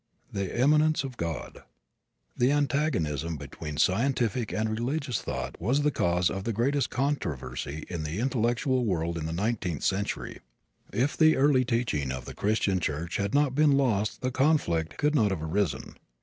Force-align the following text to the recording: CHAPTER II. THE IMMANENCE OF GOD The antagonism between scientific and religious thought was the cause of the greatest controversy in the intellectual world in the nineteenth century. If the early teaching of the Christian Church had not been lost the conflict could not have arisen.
CHAPTER 0.33 0.41
II. 0.45 0.47
THE 0.47 0.59
IMMANENCE 0.63 1.03
OF 1.03 1.17
GOD 1.17 1.63
The 2.35 2.51
antagonism 2.51 3.37
between 3.37 3.77
scientific 3.77 4.51
and 4.51 4.67
religious 4.67 5.21
thought 5.21 5.55
was 5.61 5.83
the 5.83 5.91
cause 5.91 6.31
of 6.31 6.43
the 6.43 6.51
greatest 6.53 6.89
controversy 6.89 7.85
in 7.87 8.01
the 8.01 8.17
intellectual 8.17 8.83
world 8.83 9.15
in 9.15 9.27
the 9.27 9.31
nineteenth 9.31 9.83
century. 9.83 10.39
If 10.91 11.15
the 11.15 11.37
early 11.37 11.65
teaching 11.65 12.11
of 12.11 12.25
the 12.25 12.33
Christian 12.33 12.79
Church 12.79 13.17
had 13.17 13.35
not 13.35 13.53
been 13.53 13.73
lost 13.77 14.21
the 14.21 14.31
conflict 14.31 14.97
could 14.97 15.13
not 15.13 15.29
have 15.29 15.43
arisen. 15.43 15.93